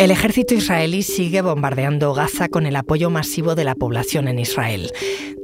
[0.00, 4.90] El ejército israelí sigue bombardeando Gaza con el apoyo masivo de la población en Israel.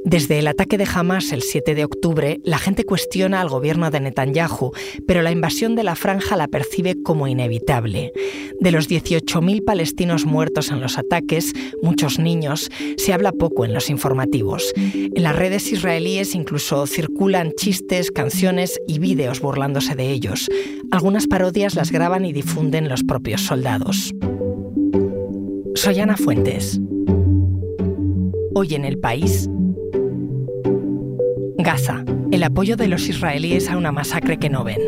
[0.03, 3.99] Desde el ataque de Hamas el 7 de octubre, la gente cuestiona al gobierno de
[3.99, 4.71] Netanyahu,
[5.07, 8.11] pero la invasión de la franja la percibe como inevitable.
[8.59, 11.53] De los 18.000 palestinos muertos en los ataques,
[11.83, 14.73] muchos niños, se habla poco en los informativos.
[14.75, 20.49] En las redes israelíes incluso circulan chistes, canciones y vídeos burlándose de ellos.
[20.89, 24.15] Algunas parodias las graban y difunden los propios soldados.
[25.77, 26.81] Soy Ana Fuentes.
[28.55, 29.47] Hoy en el país.
[31.59, 34.81] Gaza, el apoyo de los israelíes a una masacre que no ven.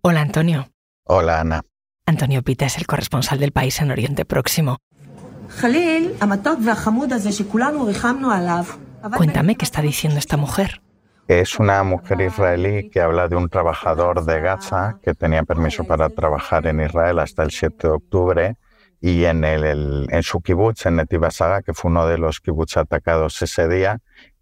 [0.00, 0.70] Hola Antonio.
[1.04, 1.60] Hola Ana.
[2.06, 4.78] Antonio Pita es el corresponsal del país en Oriente Próximo.
[9.16, 10.80] Cuéntame qué está diciendo esta mujer.
[11.28, 16.10] Es una mujer israelí que habla de un trabajador de Gaza que tenía permiso para
[16.10, 18.56] trabajar en Israel hasta el 7 de octubre
[19.00, 21.22] y en, el, en su kibutz, en Netiv
[21.64, 24.00] que fue uno de los kibutz atacados ese día,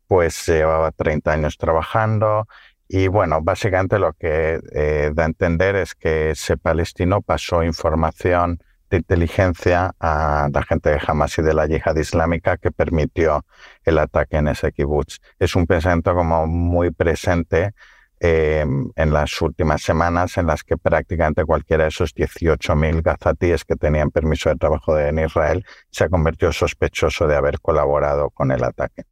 [0.09, 2.47] pues llevaba 30 años trabajando
[2.89, 8.59] y bueno, básicamente lo que eh, da a entender es que ese palestino pasó información
[8.93, 13.45] de inteligencia a la gente de Hamas y de la yihad islámica que permitió
[13.84, 15.19] el ataque en ese kibutz.
[15.39, 17.73] Es un pensamiento como muy presente
[18.21, 23.77] eh, en las últimas semanas en las que prácticamente cualquiera de esos 18.000 gazatíes que
[23.77, 28.62] tenían permiso de trabajo en Israel se ha convertido sospechoso de haber colaborado con el
[28.62, 29.05] ataque.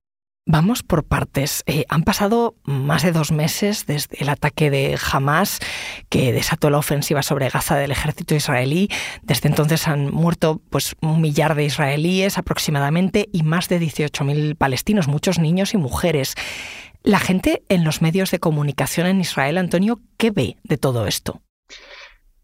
[0.46, 1.62] Vamos por partes.
[1.66, 5.60] Eh, han pasado más de dos meses desde el ataque de Hamas
[6.08, 8.88] que desató la ofensiva sobre Gaza del ejército israelí.
[9.22, 15.08] Desde entonces han muerto pues, un millar de israelíes aproximadamente y más de 18.000 palestinos,
[15.08, 16.34] muchos niños y mujeres.
[17.02, 21.42] La gente en los medios de comunicación en Israel, Antonio, ¿qué ve de todo esto?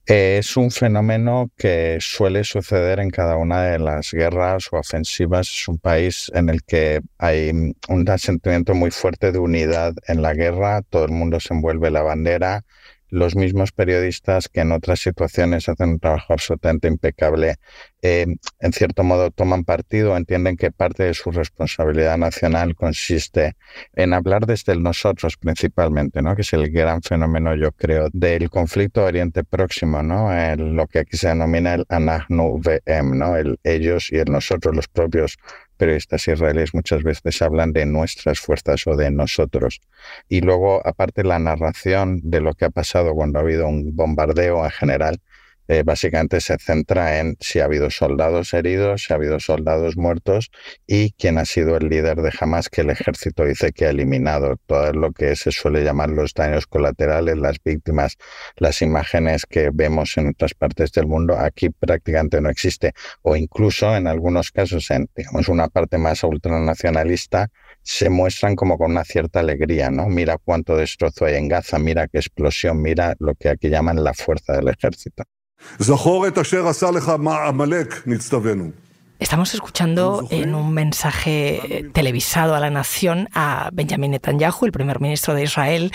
[0.07, 5.49] Es un fenómeno que suele suceder en cada una de las guerras o ofensivas.
[5.49, 7.51] Es un país en el que hay
[7.89, 12.03] un sentimiento muy fuerte de unidad en la guerra, todo el mundo se envuelve la
[12.03, 12.65] bandera,
[13.09, 17.57] los mismos periodistas que en otras situaciones hacen un trabajo absolutamente impecable,
[18.03, 18.27] eh,
[18.61, 23.57] en cierto modo toman partido, entienden que parte de su responsabilidad nacional consiste
[23.95, 26.37] en hablar desde nosotros principalmente, ¿no?
[26.37, 30.31] que es el gran fenómeno, yo creo, del conflicto Oriente Próximo, ¿no?
[30.57, 33.37] lo que aquí se denomina el Anahnu VM, ¿no?
[33.37, 35.37] el ellos y el nosotros, los propios
[35.77, 39.81] periodistas israelíes muchas veces hablan de nuestras fuerzas o de nosotros.
[40.29, 44.65] Y luego, aparte, la narración de lo que ha pasado cuando ha habido un bombardeo
[44.65, 45.21] en general,
[45.69, 50.51] eh, básicamente se centra en si ha habido soldados heridos, si ha habido soldados muertos
[50.87, 54.57] y quién ha sido el líder de Hamas que el ejército dice que ha eliminado
[54.67, 58.17] todo lo que se suele llamar los daños colaterales, las víctimas,
[58.57, 62.93] las imágenes que vemos en otras partes del mundo, aquí prácticamente no existe.
[63.23, 67.51] O incluso en algunos casos, en digamos una parte más ultranacionalista,
[67.83, 70.09] se muestran como con una cierta alegría, ¿no?
[70.09, 74.15] Mira cuánto destrozo hay en Gaza, mira qué explosión, mira lo que aquí llaman la
[74.15, 75.25] fuerza del ejército.
[79.19, 85.33] Estamos escuchando en un mensaje televisado a la nación a Benjamin Netanyahu, el primer ministro
[85.35, 85.93] de Israel,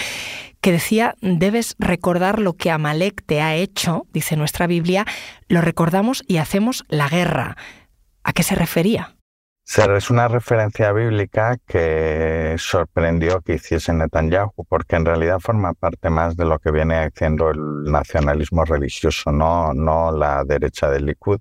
[0.59, 5.05] que decía, debes recordar lo que Amalek te ha hecho, dice nuestra Biblia,
[5.47, 7.57] lo recordamos y hacemos la guerra.
[8.23, 9.15] ¿A qué se refería?
[9.73, 16.35] Es una referencia bíblica que sorprendió que hiciese Netanyahu, porque en realidad forma parte más
[16.35, 21.39] de lo que viene haciendo el nacionalismo religioso, no, no la derecha del Likud,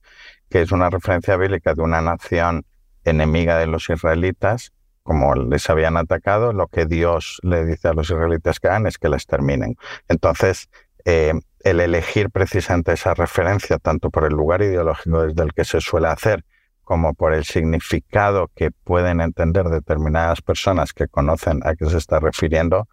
[0.48, 2.64] que es una referencia bíblica de una nación
[3.04, 8.10] enemiga de los israelitas, como les habían atacado, lo que Dios le dice a los
[8.10, 9.74] israelitas que hagan es que les terminen.
[10.06, 10.70] Entonces,
[11.04, 15.80] eh, el elegir precisamente esa referencia, tanto por el lugar ideológico desde el que se
[15.80, 16.44] suele hacer,
[16.91, 22.19] como por el significado que pueden entender determinadas personas que conocen a qué se está
[22.19, 22.89] refiriendo,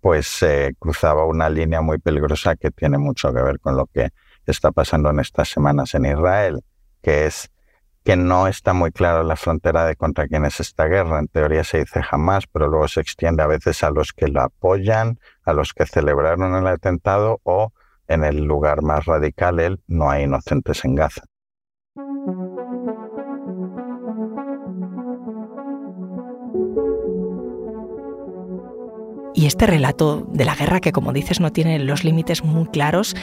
[0.00, 4.10] pues se cruzaba una línea muy peligrosa que tiene mucho que ver con lo que
[4.46, 6.60] está pasando en estas semanas en Israel,
[7.02, 7.50] que es
[8.04, 11.18] que no está muy claro la frontera de contra quién es esta guerra.
[11.18, 14.42] En teoría se dice jamás, pero luego se extiende a veces a los que lo
[14.42, 17.72] apoyan, a los que celebraron el atentado o,
[18.06, 21.22] en el lugar más radical, el no hay inocentes en Gaza.
[29.50, 33.16] Este relato de la guerra, que como dices no tiene los límites muy claros,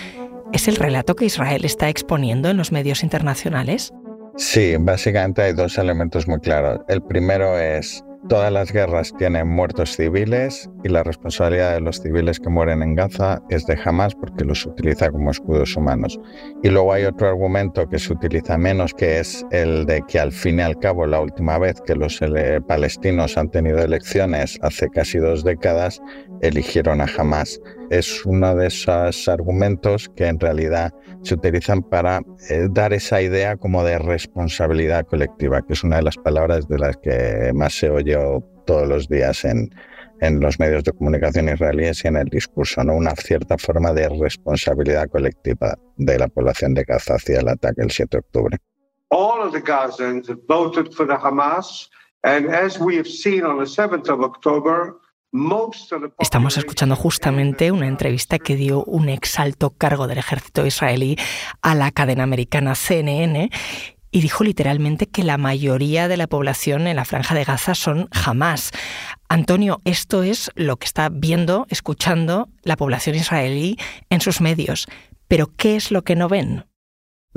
[0.52, 3.94] ¿es el relato que Israel está exponiendo en los medios internacionales?
[4.36, 6.82] Sí, básicamente hay dos elementos muy claros.
[6.90, 12.42] El primero es Todas las guerras tienen muertos civiles y la responsabilidad de los civiles
[12.42, 16.20] que mueren en Gaza es de Hamas porque los utiliza como escudos humanos.
[16.62, 20.34] Y luego hay otro argumento que se utiliza menos, que es el de que al
[20.34, 22.20] fin y al cabo la última vez que los
[22.68, 26.02] palestinos han tenido elecciones hace casi dos décadas,
[26.42, 27.62] eligieron a Hamas.
[27.90, 30.94] Es uno de esos argumentos que en realidad
[31.24, 36.04] se utilizan para eh, dar esa idea como de responsabilidad colectiva, que es una de
[36.04, 38.18] las palabras de las que más se oye
[38.66, 39.70] todos los días en,
[40.22, 42.96] en los medios de comunicación israelíes y en el discurso, ¿no?
[42.96, 47.92] una cierta forma de responsabilidad colectiva de la población de Gaza hacia el ataque el
[47.92, 48.58] 7 de octubre.
[49.10, 51.88] All of the Gazans voted for the Hamas,
[52.24, 54.98] and as we have seen on the 7th of October,
[56.20, 61.18] Estamos escuchando justamente una entrevista que dio un exalto cargo del ejército israelí
[61.62, 63.50] a la cadena americana CNN
[64.10, 68.08] y dijo literalmente que la mayoría de la población en la franja de Gaza son
[68.12, 68.72] jamás.
[69.28, 73.78] Antonio, esto es lo que está viendo, escuchando la población israelí
[74.10, 74.88] en sus medios.
[75.28, 76.66] Pero ¿qué es lo que no ven?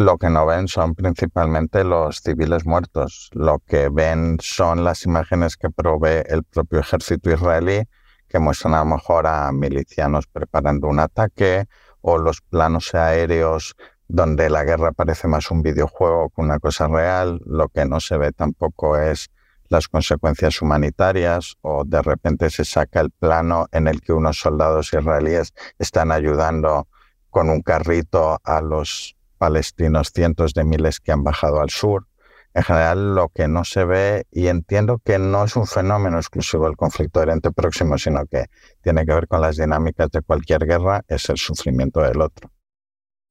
[0.00, 3.28] Lo que no ven son principalmente los civiles muertos.
[3.34, 7.82] Lo que ven son las imágenes que provee el propio ejército israelí,
[8.26, 11.66] que muestran a lo mejor a milicianos preparando un ataque
[12.00, 13.76] o los planos aéreos
[14.08, 18.16] donde la guerra parece más un videojuego que una cosa real, lo que no se
[18.16, 19.28] ve tampoco es
[19.68, 24.94] las consecuencias humanitarias o de repente se saca el plano en el que unos soldados
[24.94, 26.88] israelíes están ayudando
[27.28, 32.06] con un carrito a los palestinos cientos de miles que han bajado al sur.
[32.52, 36.66] En general, lo que no se ve, y entiendo que no es un fenómeno exclusivo
[36.66, 38.46] del conflicto de Oriente Próximo, sino que
[38.82, 42.50] tiene que ver con las dinámicas de cualquier guerra, es el sufrimiento del otro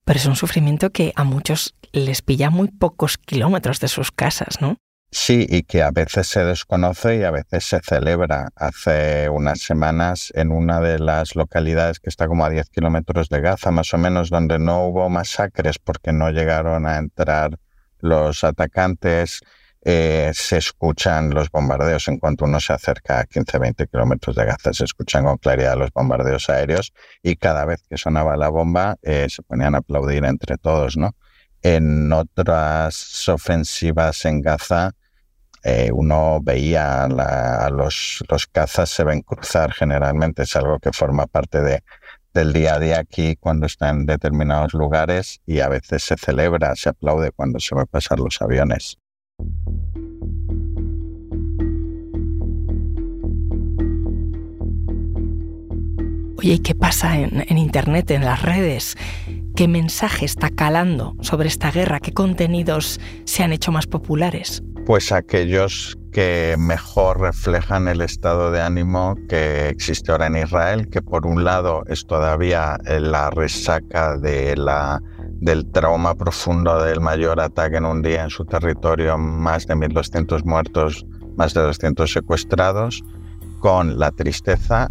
[0.10, 4.60] pero es un sufrimiento que a muchos les pilla muy pocos kilómetros de sus casas,
[4.60, 4.78] ¿no?
[5.12, 8.50] Sí, y que a veces se desconoce y a veces se celebra.
[8.56, 13.42] Hace unas semanas en una de las localidades que está como a 10 kilómetros de
[13.42, 17.58] Gaza, más o menos, donde no hubo masacres porque no llegaron a entrar
[18.00, 19.42] los atacantes,
[19.82, 22.08] eh, se escuchan los bombardeos.
[22.08, 25.92] En cuanto uno se acerca a 15-20 kilómetros de Gaza, se escuchan con claridad los
[25.92, 30.58] bombardeos aéreos y cada vez que sonaba la bomba eh, se ponían a aplaudir entre
[30.58, 30.98] todos.
[30.98, 31.16] ¿no?
[31.62, 34.92] En otras ofensivas en Gaza,
[35.64, 41.28] eh, uno veía a los, los cazas se ven cruzar generalmente, es algo que forma
[41.28, 41.84] parte de,
[42.34, 46.76] del día a día aquí cuando está en determinados lugares y a veces se celebra,
[46.76, 48.98] se aplaude cuando se va a pasar los aviones.
[56.38, 58.96] Oye, ¿y qué pasa en, Internet, en las redes?
[59.60, 62.00] ¿Qué mensaje está calando sobre esta guerra?
[62.00, 64.64] ¿Qué contenidos se han hecho más populares?
[64.86, 71.02] Pues aquellos que mejor reflejan el estado de ánimo que existe ahora en Israel, que
[71.02, 75.02] por un lado es todavía la resaca de la
[75.42, 80.46] del trauma profundo del mayor ataque en un día en su territorio, más de 1.200
[80.46, 83.04] muertos, más de 200 secuestrados,
[83.60, 84.90] con la tristeza,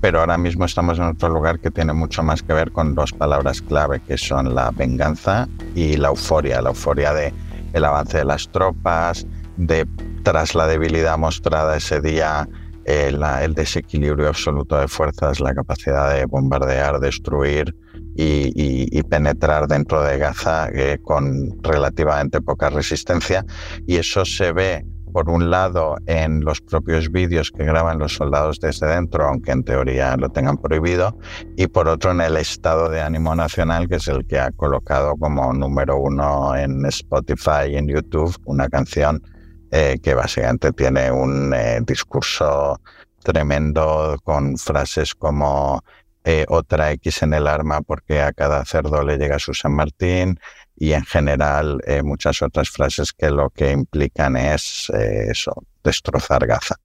[0.00, 3.12] pero ahora mismo estamos en otro lugar que tiene mucho más que ver con dos
[3.12, 7.32] palabras clave, que son la venganza y la euforia, la euforia de
[7.72, 9.26] el avance de las tropas,
[9.56, 9.86] de
[10.22, 12.48] tras la debilidad mostrada ese día,
[12.84, 17.74] el, eh, el desequilibrio absoluto de fuerzas, la capacidad de bombardear, destruir,
[18.18, 23.44] y, penetrar dentro de Gaza eh, con relativamente poca resistencia.
[23.86, 28.60] Y eso se ve, por un lado, en los propios vídeos que graban los soldados
[28.60, 31.16] desde dentro, aunque en teoría lo tengan prohibido,
[31.56, 35.16] y por otro, en el estado de ánimo nacional, que es el que ha colocado
[35.16, 39.22] como número uno en Spotify y en YouTube una canción
[39.70, 42.80] eh, que básicamente tiene un eh, discurso
[43.22, 45.82] tremendo con frases como
[46.30, 50.38] eh, otra X en el arma porque a cada cerdo le llega su San Martín
[50.76, 56.46] y en general eh, muchas otras frases que lo que implican es eh, eso, destrozar
[56.46, 56.76] Gaza.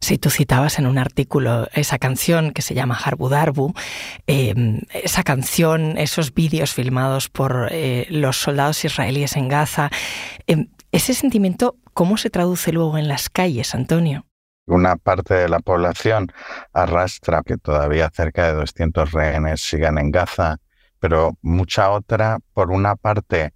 [0.00, 3.74] Si tú citabas en un artículo esa canción que se llama Harbudarbu,
[4.26, 7.70] em, esa canción, esos vídeos filmados por
[8.08, 9.90] los soldados israelíes en Gaza,
[10.46, 14.24] em, ese sentimiento, ¿cómo se traduce luego en las calles, Antonio?
[14.66, 16.28] Una parte de la población
[16.72, 20.56] arrastra que todavía cerca de 200 rehenes sigan en Gaza,
[20.98, 23.52] pero mucha otra, por una parte,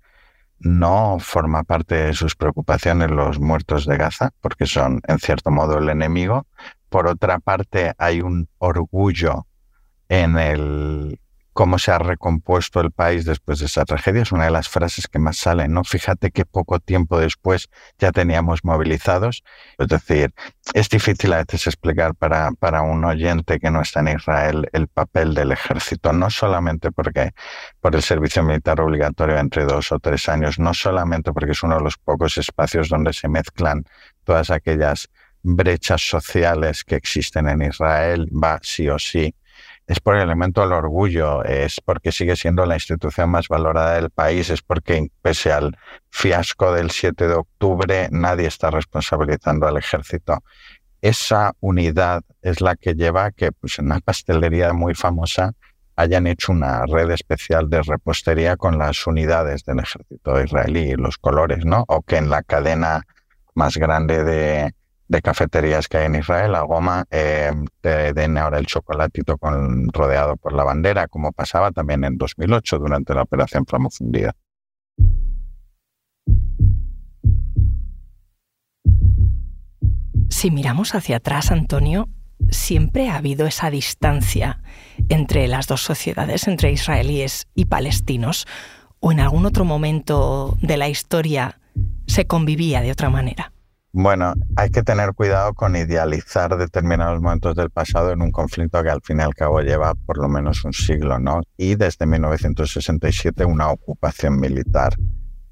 [0.59, 5.79] no forma parte de sus preocupaciones los muertos de Gaza, porque son en cierto modo
[5.79, 6.47] el enemigo.
[6.91, 9.47] Por otra parte, hay un orgullo
[10.09, 11.21] en el
[11.59, 15.09] cómo se ha recompuesto el país después de esa tragedia es una de las frases
[15.09, 15.83] que más salen, ¿no?
[15.83, 19.43] Fíjate que poco tiempo después ya teníamos movilizados.
[19.77, 20.33] Es decir,
[20.73, 24.87] es difícil a veces explicar para, para un oyente que no está en Israel el
[24.87, 27.33] papel del ejército, no solamente porque
[27.81, 31.79] por el servicio militar obligatorio entre dos o tres años, no solamente porque es uno
[31.79, 33.85] de los pocos espacios donde se mezclan
[34.23, 35.09] todas aquellas
[35.43, 39.35] brechas sociales que existen en Israel, va sí o sí
[39.89, 44.11] es por el elemento del orgullo, es porque sigue siendo la institución más valorada del
[44.11, 45.79] país, es porque pese al
[46.11, 50.45] fiasco del 7 de octubre nadie está responsabilizando al ejército.
[51.01, 55.55] Esa unidad es la que lleva a que pues, en una pastelería muy famosa
[55.97, 61.65] hayan hecho una red especial de repostería con las unidades del ejército israelí, los colores,
[61.65, 61.85] ¿no?
[61.89, 63.05] O que en la cadena
[63.55, 64.75] más grande de,
[65.09, 67.51] de cafeterías que hay en Israel, la goma, eh,
[67.81, 72.79] te den ahora el chocolatito con, rodeado por la bandera, como pasaba también en 2008
[72.79, 74.35] durante la operación Flamo Fundida.
[80.31, 82.09] Si miramos hacia atrás, Antonio,
[82.51, 84.61] siempre ha habido esa distancia
[85.09, 88.47] entre las dos sociedades, entre israelíes y palestinos,
[89.01, 91.61] o en algún otro momento de la historia
[92.07, 93.53] se convivía de otra manera.
[93.93, 98.91] Bueno, hay que tener cuidado con idealizar determinados momentos del pasado en un conflicto que
[98.91, 101.41] al fin y al cabo lleva por lo menos un siglo, ¿no?
[101.57, 104.95] Y desde 1967 una ocupación militar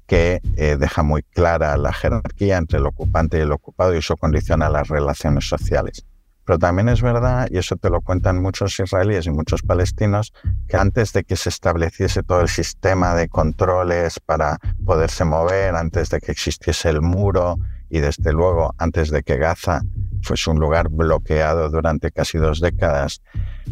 [0.05, 4.15] que eh, deja muy clara la jerarquía entre el ocupante y el ocupado y eso
[4.15, 6.05] condiciona las relaciones sociales.
[6.45, 10.31] Pero también es verdad, y eso te lo cuentan muchos israelíes y muchos palestinos,
[10.69, 16.09] que antes de que se estableciese todo el sistema de controles para poderse mover, antes
[16.09, 17.57] de que existiese el muro,
[17.89, 19.81] y desde luego antes de que Gaza
[20.21, 23.21] fuese un lugar bloqueado durante casi dos décadas,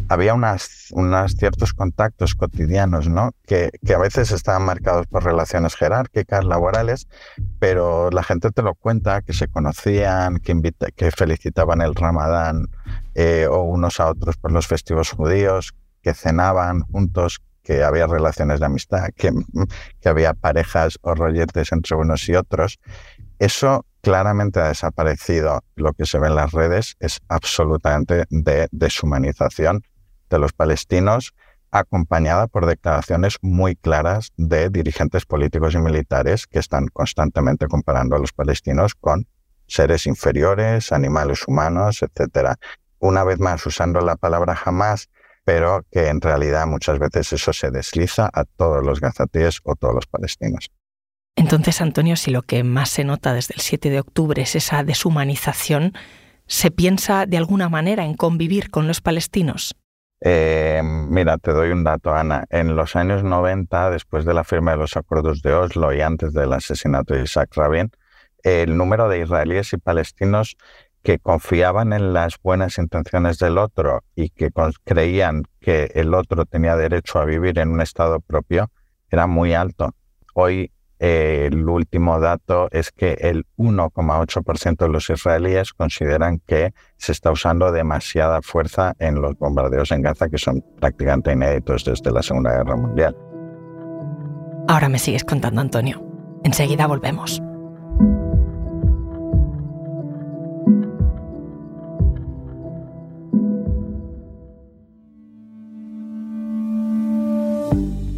[0.08, 3.32] había unos ciertos contactos cotidianos, ¿no?
[3.46, 7.08] Que, que, a veces estaban marcados por relaciones jerárquicas, laborales,
[7.58, 12.68] pero la gente te lo cuenta, que se conocían, que, invita, que felicitaban el ramadán
[13.14, 18.60] eh, o unos a otros por los festivos judíos, que cenaban juntos, que había relaciones
[18.60, 19.32] de amistad, que,
[20.00, 22.78] que había parejas o rolletes entre unos y otros.
[23.38, 25.62] Eso claramente ha desaparecido.
[25.74, 29.82] Lo que se ve en las redes es absolutamente de deshumanización
[30.30, 31.34] de los palestinos,
[31.70, 38.18] acompañada por declaraciones muy claras de dirigentes políticos y militares que están constantemente comparando a
[38.18, 39.26] los palestinos con
[39.66, 42.54] seres inferiores, animales humanos, etc.
[42.98, 45.10] Una vez más usando la palabra jamás,
[45.44, 49.94] pero que en realidad muchas veces eso se desliza a todos los gazatíes o todos
[49.94, 50.70] los palestinos.
[51.36, 54.82] Entonces, Antonio, si lo que más se nota desde el 7 de octubre es esa
[54.82, 55.92] deshumanización,
[56.46, 59.76] ¿se piensa de alguna manera en convivir con los palestinos?
[60.22, 62.46] Eh, mira, te doy un dato, Ana.
[62.48, 66.32] En los años 90, después de la firma de los acuerdos de Oslo y antes
[66.32, 67.90] del asesinato de Isaac Rabin,
[68.42, 70.56] el número de israelíes y palestinos
[71.02, 74.50] que confiaban en las buenas intenciones del otro y que
[74.84, 78.70] creían que el otro tenía derecho a vivir en un estado propio
[79.10, 79.94] era muy alto.
[80.34, 87.30] Hoy el último dato es que el 1,8% de los israelíes consideran que se está
[87.30, 92.56] usando demasiada fuerza en los bombardeos en Gaza, que son prácticamente inéditos desde la Segunda
[92.56, 93.16] Guerra Mundial.
[94.68, 96.02] Ahora me sigues contando, Antonio.
[96.44, 97.42] Enseguida volvemos.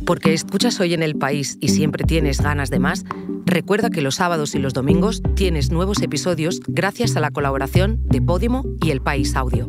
[0.08, 3.04] Porque escuchas hoy en el país y siempre tienes ganas de más,
[3.44, 8.22] recuerda que los sábados y los domingos tienes nuevos episodios gracias a la colaboración de
[8.22, 9.68] Podimo y El País Audio.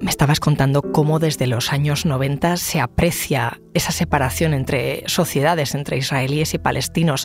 [0.00, 5.98] Me estabas contando cómo desde los años 90 se aprecia esa separación entre sociedades, entre
[5.98, 7.24] israelíes y palestinos.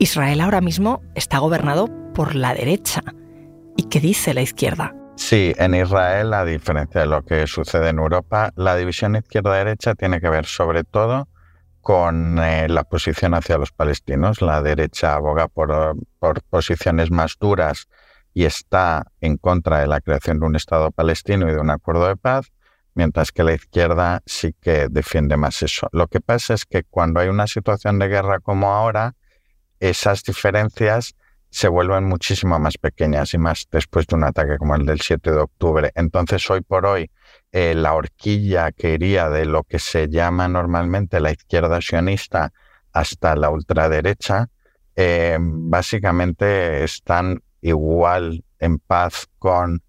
[0.00, 3.02] Israel ahora mismo está gobernado por la derecha.
[3.76, 4.94] ¿Y qué dice la izquierda?
[5.16, 10.22] Sí, en Israel, a diferencia de lo que sucede en Europa, la división izquierda-derecha tiene
[10.22, 11.28] que ver sobre todo
[11.82, 14.40] con eh, la posición hacia los palestinos.
[14.40, 15.70] La derecha aboga por,
[16.18, 17.86] por posiciones más duras
[18.32, 22.08] y está en contra de la creación de un Estado palestino y de un acuerdo
[22.08, 22.50] de paz,
[22.94, 25.88] mientras que la izquierda sí que defiende más eso.
[25.92, 29.14] Lo que pasa es que cuando hay una situación de guerra como ahora,
[29.80, 31.14] esas diferencias
[31.50, 35.32] se vuelven muchísimo más pequeñas y más después de un ataque como el del 7
[35.32, 35.90] de octubre.
[35.96, 37.10] Entonces, hoy por hoy,
[37.50, 42.52] eh, la horquilla que iría de lo que se llama normalmente la izquierda sionista
[42.92, 44.48] hasta la ultraderecha,
[44.94, 49.82] eh, básicamente están igual en paz con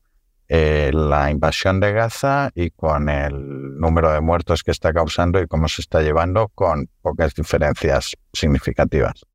[0.47, 5.47] eh, la invasión de Gaza y con el número de muertos que está causando y
[5.47, 9.30] cómo se está llevando con pocas diferencias significativas.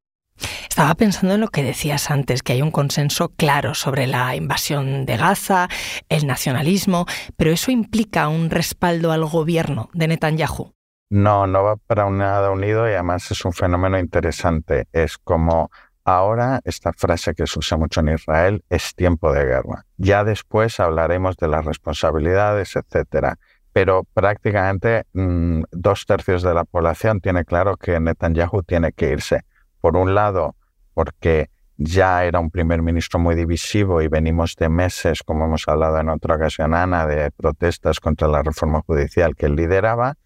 [0.69, 5.07] Estaba pensando en lo que decías antes, que hay un consenso claro sobre la invasión
[5.07, 5.69] de Gaza,
[6.09, 10.73] el nacionalismo, pero eso implica un respaldo al gobierno de Netanyahu.
[11.09, 14.88] No, no va para nada unido y además es un fenómeno interesante.
[14.93, 15.71] Es como
[16.05, 19.87] ahora esta frase que se usa mucho en Israel es tiempo de guerra.
[19.97, 23.38] Ya después hablaremos de las responsabilidades, etcétera.
[23.73, 29.43] Pero prácticamente mm, dos tercios de la población tiene claro que Netanyahu tiene que irse.
[29.87, 30.57] Por un lado,
[30.95, 36.00] porque ya era un primer ministro muy divisivo y venimos de meses, como hemos hablado
[36.00, 40.16] en otra ocasión, Ana, de protestas contra la reforma judicial que él lideraba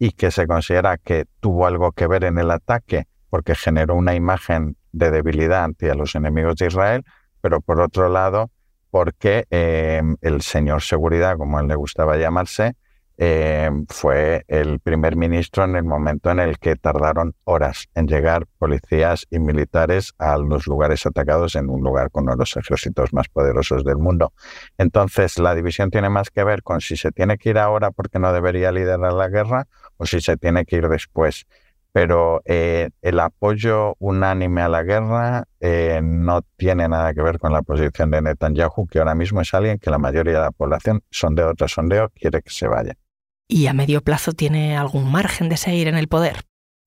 [0.00, 4.16] y que se considera que tuvo algo que ver en el ataque porque generó una
[4.16, 7.04] imagen de debilidad ante los enemigos de Israel,
[7.40, 8.50] pero por otro lado,
[8.90, 12.74] porque eh, el señor seguridad, como él le gustaba llamarse,
[13.16, 18.46] eh, fue el primer ministro en el momento en el que tardaron horas en llegar
[18.58, 23.12] policías y militares a los lugares atacados en un lugar con uno de los ejércitos
[23.12, 24.32] más poderosos del mundo.
[24.78, 28.18] Entonces, la división tiene más que ver con si se tiene que ir ahora porque
[28.18, 31.46] no debería liderar la guerra o si se tiene que ir después.
[31.92, 37.52] Pero eh, el apoyo unánime a la guerra eh, no tiene nada que ver con
[37.52, 41.04] la posición de Netanyahu, que ahora mismo es alguien que la mayoría de la población,
[41.10, 42.96] sondeo tras sondeo, quiere que se vaya.
[43.46, 46.40] ¿Y a medio plazo tiene algún margen de seguir en el poder?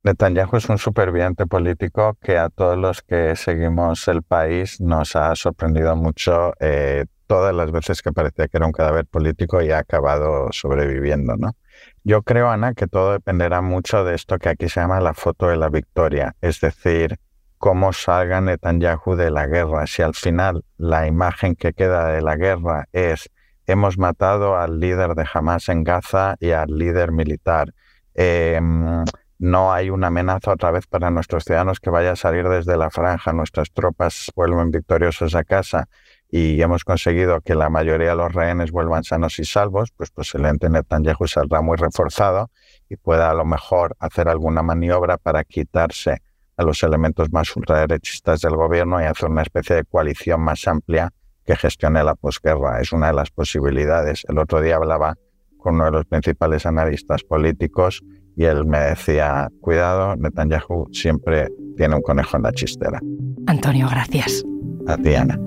[0.03, 5.35] Netanyahu es un superviviente político que a todos los que seguimos el país nos ha
[5.35, 9.79] sorprendido mucho eh, todas las veces que parecía que era un cadáver político y ha
[9.79, 11.55] acabado sobreviviendo, ¿no?
[12.03, 15.49] Yo creo, Ana, que todo dependerá mucho de esto que aquí se llama la foto
[15.49, 17.19] de la victoria, es decir,
[17.57, 19.85] cómo salga Netanyahu de la guerra.
[19.87, 23.29] Si al final la imagen que queda de la guerra es
[23.67, 27.73] hemos matado al líder de Hamas en Gaza y al líder militar.
[28.15, 29.03] Em,
[29.39, 32.89] no hay una amenaza otra vez para nuestros ciudadanos que vaya a salir desde la
[32.89, 33.33] franja.
[33.33, 35.87] Nuestras tropas vuelven victoriosos a casa
[36.29, 40.69] y hemos conseguido que la mayoría de los rehenes vuelvan sanos y salvos, pues posiblemente
[40.69, 42.49] Netanyahu saldrá muy reforzado
[42.89, 46.21] y pueda a lo mejor hacer alguna maniobra para quitarse
[46.55, 51.13] a los elementos más ultraderechistas del gobierno y hacer una especie de coalición más amplia
[51.47, 52.81] que gestione la posguerra.
[52.81, 54.25] Es una de las posibilidades.
[54.27, 55.15] El otro día hablaba
[55.57, 58.03] con uno de los principales analistas políticos
[58.35, 62.99] y él me decía, cuidado, Netanyahu siempre tiene un conejo en la chistera.
[63.47, 64.43] Antonio, gracias.
[64.87, 65.39] A ti, Ana.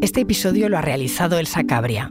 [0.00, 2.10] Este episodio lo ha realizado Elsa Cabria.